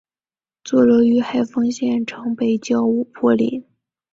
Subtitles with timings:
[0.63, 3.63] 坐落于海丰县城北郊五坡岭。